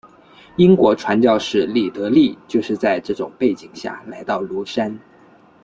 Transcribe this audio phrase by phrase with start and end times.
[0.57, 4.99] 英国传教士李德立就是在这种背景下来到庐山。